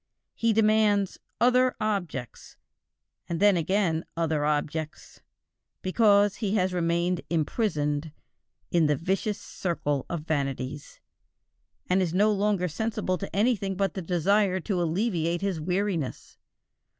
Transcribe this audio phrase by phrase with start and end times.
[0.33, 2.57] He demands "other objects,"
[3.29, 5.21] and then again other objects,
[5.83, 8.11] because he has remained imprisoned
[8.71, 10.99] "in the vicious circle of vanities,"
[11.87, 16.39] and is no longer sensible to anything but the desire to alleviate his weariness.